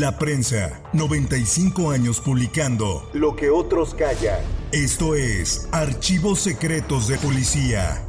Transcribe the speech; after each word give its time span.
La 0.00 0.18
prensa, 0.18 0.82
95 0.92 1.92
años 1.92 2.20
publicando 2.20 3.08
Lo 3.12 3.36
que 3.36 3.48
otros 3.48 3.94
callan. 3.94 4.40
Esto 4.72 5.14
es 5.14 5.68
Archivos 5.72 6.40
Secretos 6.40 7.06
de 7.06 7.16
Policía. 7.16 8.02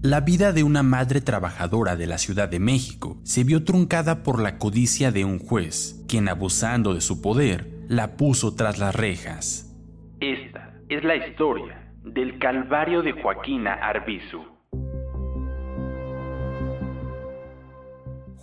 La 0.00 0.22
vida 0.22 0.52
de 0.54 0.62
una 0.62 0.82
madre 0.82 1.20
trabajadora 1.20 1.94
de 1.96 2.06
la 2.06 2.16
Ciudad 2.16 2.48
de 2.48 2.58
México 2.58 3.20
se 3.22 3.44
vio 3.44 3.64
truncada 3.64 4.22
por 4.22 4.40
la 4.40 4.56
codicia 4.56 5.12
de 5.12 5.26
un 5.26 5.38
juez, 5.38 6.02
quien 6.08 6.30
abusando 6.30 6.94
de 6.94 7.02
su 7.02 7.20
poder, 7.20 7.84
la 7.86 8.16
puso 8.16 8.54
tras 8.54 8.78
las 8.78 8.96
rejas. 8.96 9.76
Esta 10.20 10.72
es 10.88 11.04
la 11.04 11.16
historia 11.16 11.92
del 12.02 12.38
calvario 12.38 13.02
de 13.02 13.12
Joaquina 13.12 13.74
Arbizu. 13.74 14.57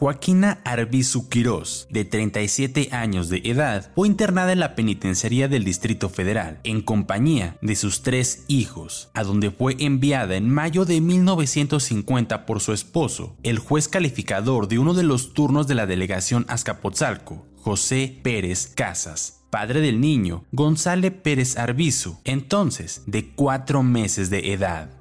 Joaquina 0.06 0.60
Arbizu 0.66 1.30
Quirós, 1.30 1.88
de 1.90 2.06
37 2.06 2.90
años 2.92 3.28
de 3.28 3.42
edad, 3.44 3.92
fue 3.96 4.08
internada 4.08 4.52
en 4.52 4.60
la 4.60 4.76
penitenciaría 4.76 5.48
del 5.48 5.64
Distrito 5.64 6.10
Federal 6.10 6.60
en 6.64 6.82
compañía 6.82 7.58
de 7.64 7.76
sus 7.76 8.04
tres 8.04 8.46
hijos, 8.48 9.10
a 9.16 9.24
donde 9.24 9.50
fue 9.50 9.76
enviada 9.80 10.36
en 10.36 10.48
mayo 10.48 10.86
de 10.86 11.02
1950 11.02 12.46
por 12.46 12.62
su 12.62 12.72
esposo, 12.72 13.36
el 13.42 13.58
juez 13.58 13.88
calificador 13.88 14.68
de 14.68 14.78
uno 14.78 14.94
de 14.94 15.02
los 15.02 15.34
turnos 15.34 15.66
de 15.66 15.74
la 15.74 15.88
delegación 15.88 16.46
Azcapotzalco, 16.50 17.48
José 17.56 18.20
Pérez 18.22 18.68
Casas, 18.76 19.42
padre 19.50 19.82
del 19.82 20.02
niño, 20.02 20.44
González 20.52 21.14
Pérez 21.14 21.58
Arbizu, 21.58 22.18
entonces 22.26 23.02
de 23.08 23.34
cuatro 23.34 23.82
meses 23.82 24.30
de 24.30 24.54
edad. 24.54 24.92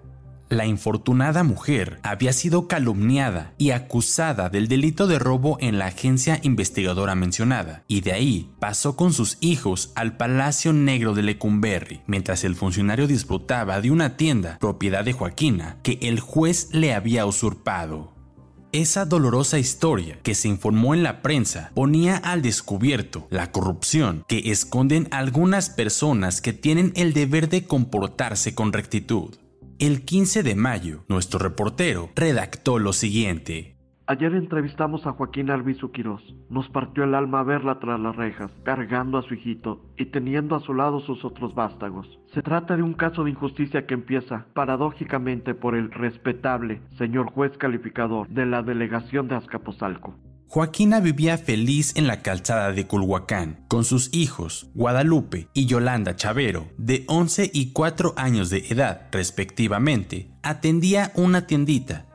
La 0.55 0.67
infortunada 0.67 1.43
mujer 1.43 1.99
había 2.05 2.33
sido 2.33 2.69
calumniada 2.69 3.55
y 3.59 3.73
acusada 3.73 4.51
del 4.51 4.69
delito 4.69 5.09
de 5.09 5.19
robo 5.19 5.59
en 5.59 5.81
la 5.81 5.87
agencia 5.87 6.39
investigadora 6.45 7.17
mencionada, 7.17 7.83
y 7.89 8.03
de 8.03 8.13
ahí 8.13 8.53
pasó 8.61 8.95
con 8.95 9.13
sus 9.13 9.37
hijos 9.41 9.91
al 9.97 10.17
Palacio 10.17 10.73
Negro 10.73 11.13
de 11.13 11.25
Lecumberri, 11.25 12.03
mientras 12.07 12.45
el 12.45 12.55
funcionario 12.55 13.09
disfrutaba 13.09 13.81
de 13.81 13.91
una 13.91 14.17
tienda, 14.17 14.59
propiedad 14.61 15.05
de 15.05 15.13
Joaquina, 15.13 15.79
que 15.83 15.99
el 16.03 16.21
juez 16.21 16.69
le 16.71 16.95
había 16.95 17.27
usurpado. 17.27 18.15
Esa 18.71 19.07
dolorosa 19.07 19.59
historia 19.59 20.21
que 20.23 20.37
se 20.37 20.47
informó 20.47 20.95
en 20.95 21.03
la 21.03 21.21
prensa 21.21 21.73
ponía 21.75 22.17
al 22.17 22.43
descubierto 22.43 23.27
la 23.29 23.51
corrupción 23.51 24.25
que 24.29 24.53
esconden 24.53 25.09
algunas 25.11 25.69
personas 25.69 26.41
que 26.41 26.53
tienen 26.53 26.93
el 26.95 27.13
deber 27.13 27.49
de 27.49 27.65
comportarse 27.65 28.55
con 28.55 28.73
rectitud. 28.73 29.35
El 29.81 30.05
15 30.05 30.45
de 30.45 30.55
mayo, 30.55 31.05
nuestro 31.09 31.41
reportero 31.41 32.11
redactó 32.15 32.79
lo 32.79 32.93
siguiente. 32.93 33.77
Ayer 34.07 34.33
entrevistamos 34.35 35.05
a 35.05 35.12
Joaquín 35.12 35.51
Arbizu 35.51 35.91
Quirós. 35.91 36.23
Nos 36.49 36.69
partió 36.69 37.03
el 37.03 37.15
alma 37.15 37.43
verla 37.43 37.81
tras 37.81 37.99
las 37.99 38.15
rejas, 38.15 38.53
cargando 38.62 39.19
a 39.19 39.23
su 39.23 39.35
hijito 39.35 39.85
y 39.97 40.07
teniendo 40.07 40.55
a 40.55 40.61
su 40.61 40.75
lado 40.75 41.01
sus 41.01 41.25
otros 41.25 41.57
vástagos. 41.57 42.07
Se 42.35 42.43
trata 42.43 42.77
de 42.77 42.85
un 42.85 42.95
caso 42.95 43.25
de 43.25 43.31
injusticia 43.31 43.85
que 43.85 43.95
empieza, 43.95 44.47
paradójicamente, 44.55 45.55
por 45.55 45.75
el 45.75 45.91
respetable 45.91 46.81
señor 46.97 47.33
juez 47.33 47.59
calificador 47.59 48.29
de 48.29 48.47
la 48.47 48.62
delegación 48.62 49.27
de 49.27 49.35
Azcapotzalco. 49.35 50.15
Joaquina 50.49 51.00
vivía 51.00 51.37
feliz 51.38 51.93
en 51.97 52.06
la 52.06 52.22
calzada 52.22 52.72
de 52.72 52.87
Culhuacán 52.87 53.65
con 53.69 53.84
sus 53.84 54.09
hijos 54.12 54.69
Guadalupe 54.75 55.49
y 55.53 55.66
Yolanda 55.66 56.15
Chavero, 56.16 56.69
de 56.78 57.05
11 57.09 57.50
y 57.53 57.72
4 57.72 58.15
años 58.16 58.50
de 58.50 58.59
edad 58.69 59.09
respectivamente. 59.10 60.31
Atendía 60.43 61.12
una 61.16 61.47
tiendita 61.47 62.06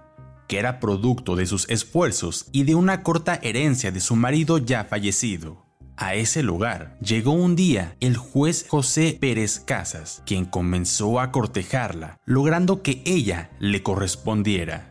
que 0.48 0.58
era 0.58 0.80
producto 0.80 1.36
de 1.36 1.46
sus 1.46 1.70
esfuerzos 1.70 2.48
y 2.52 2.64
de 2.64 2.76
una 2.76 3.04
corta 3.04 3.40
herencia 3.42 3.92
de 3.92 4.00
su 4.00 4.16
marido 4.16 4.58
ya 4.58 4.84
fallecido. 4.84 5.70
A 5.96 6.16
ese 6.16 6.44
lugar 6.44 6.98
llegó 7.02 7.34
un 7.34 7.58
día 7.58 7.98
el 8.00 8.16
juez 8.16 8.66
José 8.68 9.18
Pérez 9.20 9.60
Casas, 9.60 10.24
quien 10.26 10.46
comenzó 10.46 11.20
a 11.20 11.32
cortejarla, 11.32 12.18
logrando 12.26 12.82
que 12.82 13.04
ella 13.06 13.52
le 13.60 13.84
correspondiera. 13.84 14.89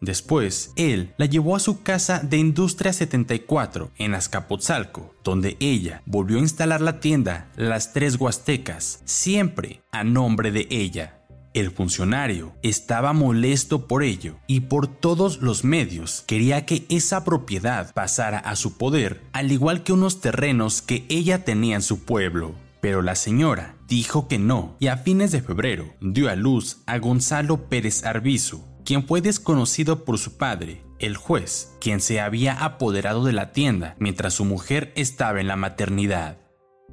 Después, 0.00 0.72
él 0.76 1.14
la 1.16 1.26
llevó 1.26 1.56
a 1.56 1.60
su 1.60 1.82
casa 1.82 2.20
de 2.20 2.36
Industria 2.36 2.92
74 2.92 3.90
en 3.96 4.14
Azcapotzalco, 4.14 5.14
donde 5.24 5.56
ella 5.60 6.02
volvió 6.04 6.38
a 6.38 6.42
instalar 6.42 6.80
la 6.80 7.00
tienda 7.00 7.50
Las 7.56 7.92
Tres 7.92 8.16
Huastecas, 8.16 9.00
siempre 9.04 9.82
a 9.92 10.04
nombre 10.04 10.50
de 10.50 10.66
ella. 10.70 11.20
El 11.54 11.70
funcionario 11.70 12.52
estaba 12.62 13.12
molesto 13.12 13.86
por 13.86 14.02
ello 14.02 14.34
y 14.48 14.62
por 14.62 14.88
todos 14.88 15.40
los 15.40 15.62
medios 15.62 16.24
quería 16.26 16.66
que 16.66 16.84
esa 16.88 17.22
propiedad 17.22 17.94
pasara 17.94 18.38
a 18.38 18.56
su 18.56 18.76
poder, 18.76 19.22
al 19.32 19.52
igual 19.52 19.84
que 19.84 19.92
unos 19.92 20.20
terrenos 20.20 20.82
que 20.82 21.06
ella 21.08 21.44
tenía 21.44 21.76
en 21.76 21.82
su 21.82 22.04
pueblo. 22.04 22.56
Pero 22.80 23.02
la 23.02 23.14
señora 23.14 23.76
dijo 23.86 24.26
que 24.26 24.40
no 24.40 24.76
y 24.80 24.88
a 24.88 24.96
fines 24.96 25.30
de 25.30 25.42
febrero 25.42 25.94
dio 26.00 26.28
a 26.28 26.34
luz 26.34 26.78
a 26.86 26.98
Gonzalo 26.98 27.68
Pérez 27.68 28.04
Arbizu, 28.04 28.64
quien 28.84 29.06
fue 29.06 29.20
desconocido 29.20 30.04
por 30.04 30.18
su 30.18 30.36
padre, 30.36 30.82
el 30.98 31.16
juez, 31.16 31.74
quien 31.80 32.00
se 32.00 32.20
había 32.20 32.64
apoderado 32.64 33.24
de 33.24 33.32
la 33.32 33.52
tienda 33.52 33.96
mientras 33.98 34.34
su 34.34 34.44
mujer 34.44 34.92
estaba 34.96 35.40
en 35.40 35.48
la 35.48 35.56
maternidad. 35.56 36.38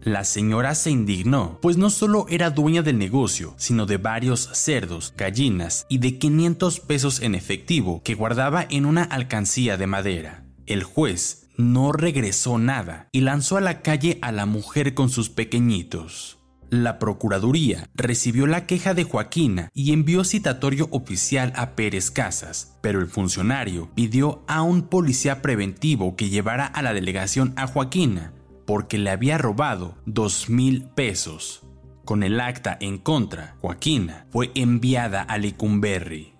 La 0.01 0.23
señora 0.23 0.73
se 0.73 0.89
indignó, 0.89 1.59
pues 1.61 1.77
no 1.77 1.91
solo 1.91 2.25
era 2.27 2.49
dueña 2.49 2.81
del 2.81 2.97
negocio, 2.97 3.53
sino 3.57 3.85
de 3.85 3.97
varios 3.97 4.49
cerdos, 4.53 5.13
gallinas 5.15 5.85
y 5.89 5.99
de 5.99 6.17
500 6.17 6.79
pesos 6.79 7.21
en 7.21 7.35
efectivo 7.35 8.01
que 8.03 8.15
guardaba 8.15 8.65
en 8.67 8.87
una 8.87 9.03
alcancía 9.03 9.77
de 9.77 9.85
madera. 9.85 10.43
El 10.65 10.83
juez 10.83 11.49
no 11.55 11.91
regresó 11.91 12.57
nada 12.57 13.09
y 13.11 13.21
lanzó 13.21 13.57
a 13.57 13.61
la 13.61 13.83
calle 13.83 14.17
a 14.23 14.31
la 14.31 14.47
mujer 14.47 14.95
con 14.95 15.09
sus 15.09 15.29
pequeñitos. 15.29 16.40
La 16.71 16.99
Procuraduría 16.99 17.89
recibió 17.95 18.47
la 18.47 18.65
queja 18.65 18.93
de 18.93 19.03
Joaquina 19.03 19.69
y 19.73 19.91
envió 19.91 20.23
citatorio 20.23 20.87
oficial 20.91 21.51
a 21.57 21.71
Pérez 21.71 22.11
Casas, 22.11 22.77
pero 22.79 23.01
el 23.01 23.07
funcionario 23.07 23.89
pidió 23.93 24.41
a 24.47 24.61
un 24.61 24.83
policía 24.83 25.41
preventivo 25.41 26.15
que 26.15 26.29
llevara 26.29 26.65
a 26.65 26.81
la 26.81 26.93
delegación 26.93 27.51
a 27.57 27.67
Joaquina, 27.67 28.31
porque 28.65 28.97
le 28.97 29.09
había 29.09 29.37
robado 29.37 29.97
dos 30.05 30.49
mil 30.49 30.85
pesos. 30.95 31.61
Con 32.05 32.23
el 32.23 32.39
acta 32.39 32.77
en 32.79 32.99
contra, 32.99 33.57
Joaquina 33.59 34.25
fue 34.29 34.51
enviada 34.55 35.23
a 35.23 35.37
Lecumberri. 35.37 36.35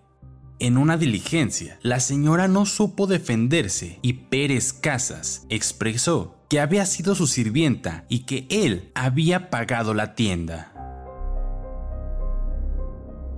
En 0.60 0.78
una 0.78 0.96
diligencia, 0.96 1.78
la 1.82 2.00
señora 2.00 2.48
no 2.48 2.66
supo 2.66 3.06
defenderse 3.06 4.00
y 4.02 4.14
Pérez 4.14 4.72
Casas 4.72 5.46
expresó 5.50 6.41
que 6.52 6.60
había 6.60 6.86
sido 6.86 7.16
su 7.16 7.28
sirvienta 7.28 8.04
y 8.10 8.26
que 8.26 8.46
él 8.50 8.92
había 8.94 9.50
pagado 9.50 9.94
la 9.94 10.16
tienda. 10.16 10.74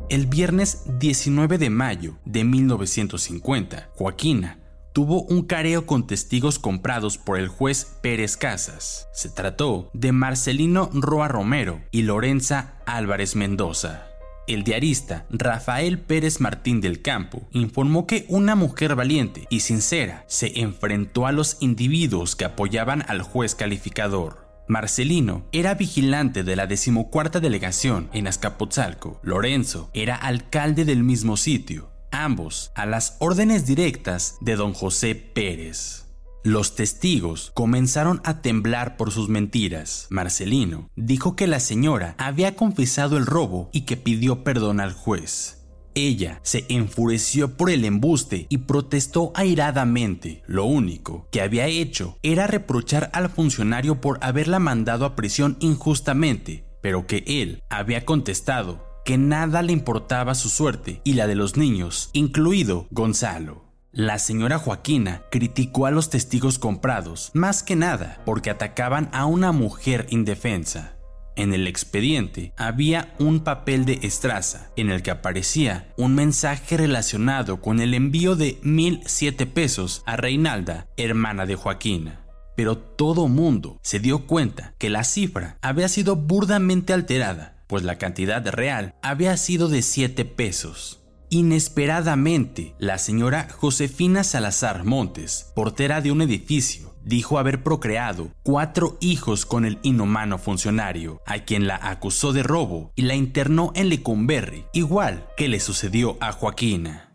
El 0.09 0.25
viernes 0.25 0.85
19 0.97 1.59
de 1.59 1.69
mayo 1.69 2.17
de 2.25 2.43
1950, 2.43 3.91
Joaquina 3.93 4.57
tuvo 4.93 5.21
un 5.21 5.43
careo 5.43 5.85
con 5.85 6.07
testigos 6.07 6.57
comprados 6.57 7.19
por 7.19 7.37
el 7.37 7.49
juez 7.49 7.85
Pérez 8.01 8.35
Casas. 8.35 9.07
Se 9.13 9.29
trató 9.29 9.91
de 9.93 10.11
Marcelino 10.11 10.89
Roa 10.91 11.27
Romero 11.27 11.83
y 11.91 12.01
Lorenza 12.01 12.79
Álvarez 12.87 13.35
Mendoza. 13.35 14.07
El 14.45 14.65
diarista 14.65 15.25
Rafael 15.29 15.99
Pérez 15.99 16.41
Martín 16.41 16.81
del 16.81 17.01
Campo 17.01 17.47
informó 17.51 18.05
que 18.05 18.25
una 18.27 18.55
mujer 18.55 18.93
valiente 18.93 19.47
y 19.49 19.61
sincera 19.61 20.25
se 20.27 20.59
enfrentó 20.59 21.27
a 21.27 21.31
los 21.31 21.57
individuos 21.61 22.35
que 22.35 22.43
apoyaban 22.43 23.05
al 23.07 23.21
juez 23.21 23.55
calificador. 23.55 24.43
Marcelino 24.67 25.45
era 25.53 25.75
vigilante 25.75 26.43
de 26.43 26.57
la 26.57 26.67
decimocuarta 26.67 27.39
delegación 27.39 28.09
en 28.11 28.27
Azcapotzalco. 28.27 29.21
Lorenzo 29.23 29.89
era 29.93 30.15
alcalde 30.15 30.83
del 30.83 31.03
mismo 31.03 31.37
sitio, 31.37 31.91
ambos 32.11 32.71
a 32.75 32.85
las 32.85 33.15
órdenes 33.19 33.65
directas 33.65 34.35
de 34.41 34.57
don 34.57 34.73
José 34.73 35.15
Pérez. 35.15 36.03
Los 36.45 36.75
testigos 36.75 37.51
comenzaron 37.53 38.19
a 38.25 38.41
temblar 38.41 38.97
por 38.97 39.11
sus 39.11 39.29
mentiras. 39.29 40.07
Marcelino 40.09 40.89
dijo 40.97 41.37
que 41.37 41.47
la 41.47 41.61
señora 41.61 42.15
había 42.17 42.57
confesado 42.57 43.15
el 43.15 43.25
robo 43.25 43.69
y 43.71 43.81
que 43.81 43.95
pidió 43.95 44.43
perdón 44.43 44.81
al 44.81 44.91
juez. 44.91 45.63
Ella 45.95 46.41
se 46.43 46.65
enfureció 46.67 47.55
por 47.55 47.69
el 47.69 47.85
embuste 47.85 48.47
y 48.49 48.57
protestó 48.57 49.31
airadamente. 49.35 50.43
Lo 50.45 50.65
único 50.65 51.29
que 51.31 51.41
había 51.41 51.67
hecho 51.67 52.17
era 52.23 52.45
reprochar 52.45 53.09
al 53.13 53.29
funcionario 53.29 54.01
por 54.01 54.19
haberla 54.21 54.59
mandado 54.59 55.05
a 55.05 55.15
prisión 55.15 55.55
injustamente, 55.61 56.65
pero 56.81 57.07
que 57.07 57.23
él 57.25 57.63
había 57.69 58.03
contestado 58.03 58.83
que 59.05 59.17
nada 59.17 59.61
le 59.61 59.71
importaba 59.71 60.35
su 60.35 60.49
suerte 60.49 60.99
y 61.05 61.13
la 61.13 61.27
de 61.27 61.35
los 61.35 61.55
niños, 61.55 62.09
incluido 62.11 62.87
Gonzalo. 62.89 63.62
La 63.95 64.17
señora 64.17 64.57
Joaquina 64.57 65.21
criticó 65.29 65.85
a 65.85 65.91
los 65.91 66.09
testigos 66.09 66.57
comprados, 66.57 67.29
más 67.35 67.61
que 67.61 67.75
nada 67.75 68.19
porque 68.25 68.49
atacaban 68.49 69.07
a 69.13 69.27
una 69.27 69.51
mujer 69.51 70.07
indefensa. 70.09 70.95
En 71.35 71.53
el 71.53 71.67
expediente 71.67 72.53
había 72.57 73.13
un 73.19 73.41
papel 73.41 73.85
de 73.85 73.99
estraza 74.01 74.71
en 74.77 74.89
el 74.89 75.03
que 75.03 75.11
aparecía 75.11 75.93
un 75.95 76.15
mensaje 76.15 76.75
relacionado 76.75 77.61
con 77.61 77.79
el 77.79 77.93
envío 77.93 78.35
de 78.35 78.57
mil 78.63 79.03
siete 79.05 79.45
pesos 79.45 80.01
a 80.07 80.15
Reinalda, 80.15 80.87
hermana 80.97 81.45
de 81.45 81.53
Joaquina. 81.53 82.25
Pero 82.57 82.79
todo 82.79 83.27
mundo 83.27 83.77
se 83.83 83.99
dio 83.99 84.25
cuenta 84.25 84.73
que 84.79 84.89
la 84.89 85.03
cifra 85.03 85.59
había 85.61 85.87
sido 85.87 86.15
burdamente 86.15 86.93
alterada, 86.93 87.63
pues 87.67 87.83
la 87.83 87.99
cantidad 87.99 88.43
real 88.47 88.95
había 89.03 89.37
sido 89.37 89.69
de 89.69 89.83
7 89.83 90.25
pesos. 90.25 91.02
Inesperadamente, 91.33 92.75
la 92.77 92.99
señora 92.99 93.47
Josefina 93.57 94.23
Salazar 94.23 94.83
Montes, 94.83 95.51
portera 95.55 95.99
de 95.99 96.11
un 96.11 96.21
edificio, 96.21 96.95
dijo 97.03 97.39
haber 97.39 97.63
procreado 97.63 98.29
cuatro 98.43 98.99
hijos 99.01 99.47
con 99.47 99.65
el 99.65 99.79
inhumano 99.81 100.37
funcionario, 100.37 101.23
a 101.25 101.39
quien 101.39 101.65
la 101.65 101.79
acusó 101.81 102.33
de 102.33 102.43
robo 102.43 102.91
y 102.95 103.01
la 103.01 103.15
internó 103.15 103.71
en 103.73 103.89
Lecumberri, 103.89 104.65
igual 104.73 105.27
que 105.35 105.47
le 105.47 105.59
sucedió 105.59 106.17
a 106.19 106.33
Joaquina. 106.33 107.11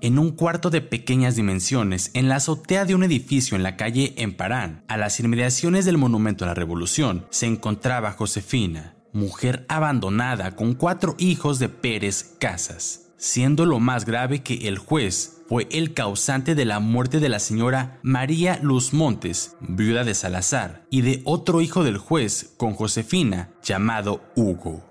En 0.00 0.20
un 0.20 0.30
cuarto 0.30 0.70
de 0.70 0.80
pequeñas 0.80 1.34
dimensiones, 1.34 2.12
en 2.14 2.28
la 2.28 2.36
azotea 2.36 2.84
de 2.84 2.94
un 2.94 3.02
edificio 3.02 3.56
en 3.56 3.64
la 3.64 3.76
calle 3.76 4.14
Emparán, 4.16 4.84
a 4.86 4.96
las 4.96 5.18
inmediaciones 5.18 5.86
del 5.86 5.98
Monumento 5.98 6.44
a 6.44 6.48
la 6.48 6.54
Revolución, 6.54 7.26
se 7.30 7.46
encontraba 7.46 8.12
Josefina, 8.12 8.94
mujer 9.12 9.64
abandonada 9.68 10.56
con 10.56 10.74
cuatro 10.74 11.14
hijos 11.18 11.58
de 11.58 11.68
Pérez 11.68 12.34
Casas, 12.38 13.12
siendo 13.16 13.66
lo 13.66 13.78
más 13.78 14.04
grave 14.04 14.42
que 14.42 14.68
el 14.68 14.78
juez 14.78 15.42
fue 15.48 15.68
el 15.70 15.92
causante 15.92 16.54
de 16.54 16.64
la 16.64 16.80
muerte 16.80 17.20
de 17.20 17.28
la 17.28 17.38
señora 17.38 17.98
María 18.02 18.58
Luz 18.62 18.94
Montes, 18.94 19.56
viuda 19.60 20.02
de 20.04 20.14
Salazar, 20.14 20.86
y 20.88 21.02
de 21.02 21.20
otro 21.24 21.60
hijo 21.60 21.84
del 21.84 21.98
juez 21.98 22.54
con 22.56 22.72
Josefina, 22.72 23.50
llamado 23.62 24.22
Hugo. 24.34 24.88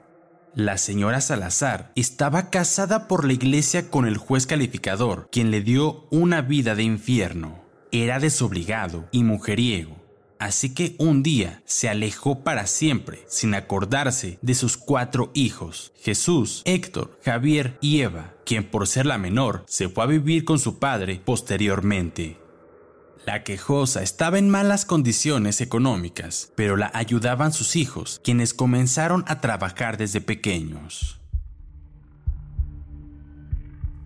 La 0.53 0.77
señora 0.77 1.21
Salazar 1.21 1.91
estaba 1.95 2.49
casada 2.49 3.07
por 3.07 3.25
la 3.25 3.33
iglesia 3.33 3.89
con 3.89 4.05
el 4.05 4.17
juez 4.17 4.45
calificador, 4.45 5.29
quien 5.31 5.49
le 5.49 5.61
dio 5.61 6.05
una 6.11 6.41
vida 6.41 6.75
de 6.75 6.83
infierno. 6.83 7.61
Era 7.91 8.19
desobligado 8.19 9.07
y 9.11 9.23
mujeriego 9.23 10.00
Así 10.41 10.73
que 10.73 10.95
un 10.97 11.21
día 11.21 11.61
se 11.65 11.87
alejó 11.87 12.43
para 12.43 12.65
siempre, 12.65 13.23
sin 13.27 13.53
acordarse 13.53 14.39
de 14.41 14.55
sus 14.55 14.75
cuatro 14.75 15.29
hijos, 15.35 15.93
Jesús, 16.01 16.63
Héctor, 16.65 17.19
Javier 17.23 17.77
y 17.79 18.01
Eva, 18.01 18.33
quien 18.43 18.63
por 18.63 18.87
ser 18.87 19.05
la 19.05 19.19
menor 19.19 19.63
se 19.67 19.87
fue 19.87 20.03
a 20.03 20.07
vivir 20.07 20.43
con 20.43 20.57
su 20.57 20.79
padre 20.79 21.21
posteriormente. 21.23 22.39
La 23.23 23.43
quejosa 23.43 24.01
estaba 24.01 24.39
en 24.39 24.49
malas 24.49 24.83
condiciones 24.83 25.61
económicas, 25.61 26.51
pero 26.55 26.75
la 26.75 26.89
ayudaban 26.95 27.53
sus 27.53 27.75
hijos, 27.75 28.19
quienes 28.23 28.55
comenzaron 28.55 29.23
a 29.27 29.41
trabajar 29.41 29.97
desde 29.97 30.21
pequeños. 30.21 31.20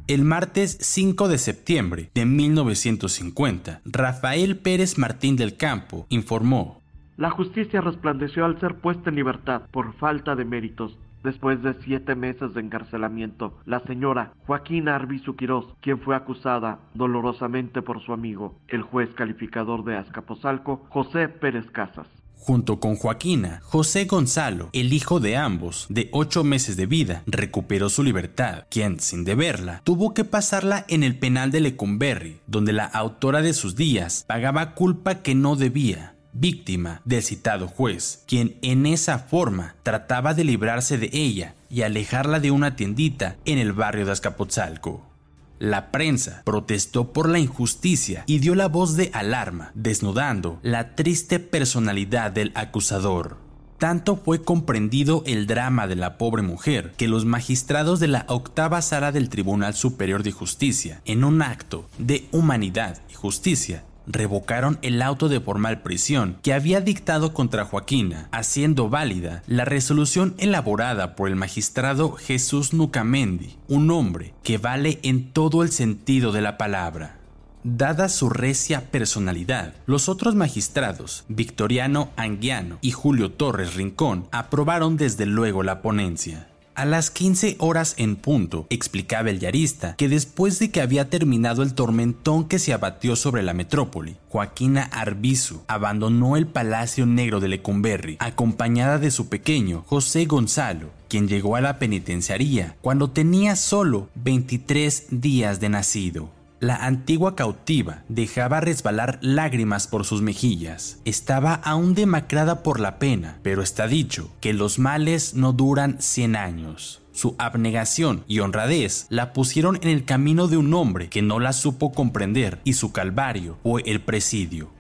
El 0.08 0.24
martes 0.24 0.78
5 0.82 1.28
de 1.30 1.40
septiembre 1.40 2.12
de 2.14 2.28
1950, 2.28 3.82
Rafael 3.86 4.56
Pérez 4.56 5.00
Martín 5.00 5.36
del 5.36 5.58
Campo 5.58 6.06
informó. 6.10 6.84
La 7.18 7.32
justicia 7.32 7.82
resplandeció 7.82 8.46
al 8.46 8.60
ser 8.60 8.76
puesta 8.76 9.10
en 9.10 9.16
libertad 9.16 9.64
por 9.72 9.96
falta 9.96 10.36
de 10.36 10.46
méritos. 10.46 10.96
Después 11.24 11.64
de 11.64 11.74
siete 11.82 12.14
meses 12.14 12.54
de 12.54 12.62
encarcelamiento, 12.62 13.58
la 13.66 13.80
señora 13.80 14.34
Joaquina 14.46 14.94
Arbizu 14.94 15.36
Quirós, 15.36 15.66
quien 15.82 16.00
fue 16.00 16.16
acusada 16.16 16.82
dolorosamente 16.94 17.82
por 17.82 18.00
su 18.06 18.14
amigo, 18.14 18.60
el 18.68 18.84
juez 18.84 19.10
calificador 19.16 19.84
de 19.86 19.98
Azcapotzalco, 19.98 20.86
José 20.90 21.30
Pérez 21.30 21.66
Casas, 21.72 22.08
Junto 22.38 22.80
con 22.80 22.96
Joaquina, 22.96 23.62
José 23.64 24.06
Gonzalo, 24.06 24.70
el 24.74 24.94
hijo 24.94 25.20
de 25.20 25.36
ambos, 25.36 25.88
de 25.90 26.10
ocho 26.12 26.44
meses 26.44 26.78
de 26.78 26.86
vida, 26.86 27.24
recuperó 27.26 27.90
su 27.90 28.04
libertad, 28.04 28.66
quien, 28.70 29.00
sin 29.00 29.24
deberla, 29.24 29.82
tuvo 29.84 30.14
que 30.14 30.26
pasarla 30.26 30.86
en 30.88 31.04
el 31.04 31.18
penal 31.18 31.52
de 31.52 31.62
Lecumberri, 31.62 32.40
donde 32.46 32.74
la 32.74 32.86
autora 32.86 33.42
de 33.42 33.54
sus 33.54 33.76
días 33.76 34.26
pagaba 34.28 34.76
culpa 34.76 35.22
que 35.24 35.34
no 35.34 35.56
debía, 35.56 36.16
víctima 36.34 37.02
del 37.06 37.24
citado 37.24 37.68
juez, 37.68 38.24
quien 38.28 38.58
en 38.62 38.86
esa 38.86 39.20
forma 39.20 39.76
trataba 39.84 40.34
de 40.34 40.44
librarse 40.44 40.98
de 40.98 41.10
ella 41.14 41.56
y 41.70 41.82
alejarla 41.82 42.40
de 42.40 42.52
una 42.52 42.76
tiendita 42.76 43.38
en 43.46 43.58
el 43.58 43.74
barrio 43.74 44.06
de 44.06 44.12
Azcapotzalco. 44.12 45.15
La 45.60 45.92
prensa 45.92 46.42
protestó 46.44 47.14
por 47.14 47.30
la 47.30 47.40
injusticia 47.40 48.24
y 48.28 48.40
dio 48.40 48.56
la 48.56 48.68
voz 48.68 48.96
de 48.96 49.10
alarma, 49.14 49.72
desnudando 49.74 50.60
la 50.64 50.96
triste 50.96 51.40
personalidad 51.40 52.32
del 52.32 52.52
acusador. 52.56 53.38
Tanto 53.78 54.16
fue 54.16 54.42
comprendido 54.42 55.24
el 55.26 55.48
drama 55.48 55.88
de 55.88 55.96
la 55.96 56.18
pobre 56.18 56.42
mujer 56.42 56.94
que 56.98 57.08
los 57.08 57.26
magistrados 57.26 58.00
de 58.00 58.08
la 58.08 58.26
octava 58.30 58.82
sala 58.82 59.12
del 59.12 59.30
Tribunal 59.30 59.74
Superior 59.74 60.24
de 60.24 60.32
Justicia, 60.32 61.02
en 61.06 61.24
un 61.24 61.42
acto 61.42 61.90
de 61.98 62.28
humanidad 62.32 63.02
y 63.10 63.14
justicia, 63.16 63.84
revocaron 64.08 64.78
el 64.82 65.02
auto 65.02 65.30
de 65.30 65.40
formal 65.40 65.82
prisión 65.82 66.38
que 66.42 66.54
había 66.54 66.82
dictado 66.82 67.34
contra 67.34 67.66
Joaquina, 67.66 68.30
haciendo 68.32 68.90
válida 68.90 69.44
la 69.48 69.66
resolución 69.66 70.36
elaborada 70.38 71.16
por 71.16 71.30
el 71.30 71.36
magistrado 71.36 72.14
Jesús 72.14 72.74
Nucamendi, 72.74 73.58
un 73.68 73.92
hombre 73.92 74.34
que 74.44 74.58
vale 74.58 75.00
en 75.04 75.32
todo 75.32 75.64
el 75.64 75.72
sentido 75.72 76.32
de 76.32 76.42
la 76.42 76.58
palabra. 76.58 77.18
Dada 77.64 78.10
su 78.10 78.30
recia 78.30 78.92
personalidad, 78.92 79.74
los 79.88 80.08
otros 80.08 80.36
magistrados, 80.36 81.26
Victoriano 81.30 82.12
Anguiano 82.16 82.78
y 82.82 82.92
Julio 82.92 83.32
Torres 83.32 83.74
Rincón, 83.74 84.28
aprobaron 84.32 84.98
desde 84.98 85.26
luego 85.26 85.64
la 85.64 85.82
ponencia. 85.82 86.48
A 86.76 86.84
las 86.84 87.10
15 87.10 87.56
horas 87.60 87.94
en 87.98 88.18
punto, 88.18 88.68
explicaba 88.70 89.30
el 89.30 89.40
yarista 89.40 89.96
que 89.96 90.10
después 90.10 90.60
de 90.60 90.72
que 90.72 90.82
había 90.82 91.10
terminado 91.10 91.64
el 91.64 91.74
tormentón 91.74 92.50
que 92.50 92.60
se 92.60 92.74
abatió 92.74 93.16
sobre 93.16 93.44
la 93.44 93.54
metrópoli, 93.54 94.18
Joaquina 94.28 94.84
Arbizu 94.92 95.62
abandonó 95.68 96.36
el 96.36 96.48
Palacio 96.48 97.06
Negro 97.06 97.40
de 97.40 97.48
Lecumberri, 97.48 98.18
acompañada 98.20 99.00
de 99.00 99.10
su 99.10 99.30
pequeño 99.30 99.86
José 99.88 100.26
Gonzalo, 100.26 100.90
quien 101.08 101.30
llegó 101.30 101.56
a 101.56 101.62
la 101.62 101.80
penitenciaría 101.80 102.76
cuando 102.82 103.10
tenía 103.10 103.56
solo 103.56 104.10
23 104.16 105.06
días 105.12 105.62
de 105.62 105.70
nacido. 105.70 106.30
La 106.66 106.78
antigua 106.78 107.36
cautiva 107.36 108.02
dejaba 108.10 108.60
resbalar 108.60 109.20
lágrimas 109.22 109.86
por 109.86 110.04
sus 110.04 110.24
mejillas. 110.24 110.98
Estaba 111.06 111.54
aún 111.54 111.94
demacrada 111.94 112.64
por 112.64 112.80
la 112.80 112.98
pena, 112.98 113.38
pero 113.44 113.62
está 113.62 113.86
dicho 113.86 114.32
que 114.42 114.52
los 114.52 114.80
males 114.80 115.36
no 115.36 115.54
duran 115.54 115.98
100 116.00 116.36
años. 116.36 117.04
Su 117.12 117.36
abnegación 117.38 118.24
y 118.28 118.40
honradez 118.40 119.06
la 119.10 119.32
pusieron 119.32 119.78
en 119.84 119.90
el 119.90 120.06
camino 120.06 120.48
de 120.48 120.58
un 120.58 120.74
hombre 120.74 121.08
que 121.08 121.22
no 121.22 121.40
la 121.40 121.54
supo 121.54 121.92
comprender 121.92 122.60
y 122.64 122.74
su 122.74 122.92
calvario 122.92 123.60
fue 123.62 123.84
el 123.86 124.02
presidio. 124.02 124.72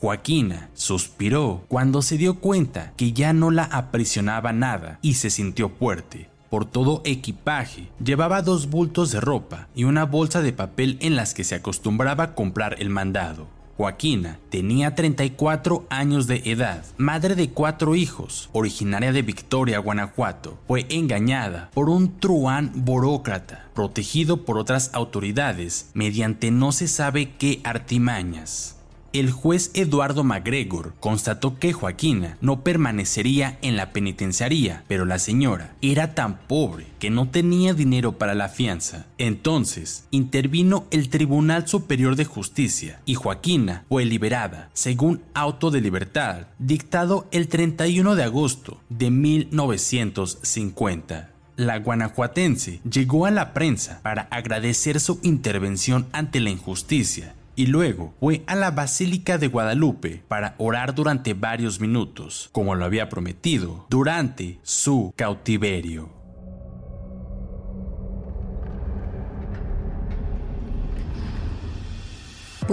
Joaquina 0.00 0.70
suspiró 0.72 1.66
cuando 1.68 2.00
se 2.00 2.16
dio 2.16 2.36
cuenta 2.36 2.94
que 2.96 3.12
ya 3.12 3.34
no 3.34 3.50
la 3.50 3.64
aprisionaba 3.64 4.54
nada 4.54 4.98
y 5.02 5.12
se 5.12 5.28
sintió 5.28 5.68
fuerte 5.68 6.30
por 6.54 6.66
todo 6.66 7.02
equipaje, 7.04 7.88
llevaba 7.98 8.40
dos 8.40 8.70
bultos 8.70 9.10
de 9.10 9.20
ropa 9.20 9.66
y 9.74 9.82
una 9.82 10.04
bolsa 10.04 10.40
de 10.40 10.52
papel 10.52 10.98
en 11.00 11.16
las 11.16 11.34
que 11.34 11.42
se 11.42 11.56
acostumbraba 11.56 12.22
a 12.22 12.34
comprar 12.36 12.76
el 12.78 12.90
mandado. 12.90 13.48
Joaquina 13.76 14.38
tenía 14.50 14.94
34 14.94 15.84
años 15.90 16.28
de 16.28 16.42
edad, 16.44 16.84
madre 16.96 17.34
de 17.34 17.50
cuatro 17.50 17.96
hijos, 17.96 18.50
originaria 18.52 19.10
de 19.10 19.22
Victoria, 19.22 19.80
Guanajuato. 19.80 20.56
Fue 20.68 20.86
engañada 20.90 21.70
por 21.74 21.88
un 21.88 22.20
truán 22.20 22.70
burócrata, 22.72 23.66
protegido 23.74 24.44
por 24.44 24.56
otras 24.56 24.90
autoridades 24.94 25.90
mediante 25.92 26.52
no 26.52 26.70
se 26.70 26.86
sabe 26.86 27.32
qué 27.36 27.60
artimañas 27.64 28.73
el 29.14 29.30
juez 29.30 29.70
Eduardo 29.74 30.24
MacGregor 30.24 30.94
constató 30.98 31.60
que 31.60 31.72
Joaquina 31.72 32.36
no 32.40 32.64
permanecería 32.64 33.58
en 33.62 33.76
la 33.76 33.92
penitenciaría, 33.92 34.82
pero 34.88 35.04
la 35.04 35.20
señora 35.20 35.76
era 35.82 36.16
tan 36.16 36.38
pobre 36.48 36.88
que 36.98 37.10
no 37.10 37.30
tenía 37.30 37.74
dinero 37.74 38.18
para 38.18 38.34
la 38.34 38.48
fianza. 38.48 39.06
Entonces 39.16 40.08
intervino 40.10 40.86
el 40.90 41.10
Tribunal 41.10 41.68
Superior 41.68 42.16
de 42.16 42.24
Justicia 42.24 43.00
y 43.06 43.14
Joaquina 43.14 43.84
fue 43.88 44.04
liberada, 44.04 44.70
según 44.72 45.22
auto 45.32 45.70
de 45.70 45.80
libertad, 45.80 46.48
dictado 46.58 47.28
el 47.30 47.46
31 47.46 48.16
de 48.16 48.24
agosto 48.24 48.80
de 48.88 49.12
1950 49.12 51.30
la 51.56 51.78
guanajuatense 51.78 52.80
llegó 52.90 53.26
a 53.26 53.30
la 53.30 53.54
prensa 53.54 54.00
para 54.02 54.22
agradecer 54.22 54.98
su 54.98 55.20
intervención 55.22 56.08
ante 56.10 56.40
la 56.40 56.50
injusticia 56.50 57.32
y 57.56 57.66
luego 57.66 58.14
fue 58.20 58.42
a 58.46 58.54
la 58.54 58.70
Basílica 58.70 59.38
de 59.38 59.48
Guadalupe 59.48 60.22
para 60.28 60.54
orar 60.58 60.94
durante 60.94 61.34
varios 61.34 61.80
minutos, 61.80 62.48
como 62.52 62.74
lo 62.74 62.84
había 62.84 63.08
prometido, 63.08 63.86
durante 63.90 64.58
su 64.62 65.12
cautiverio. 65.16 66.23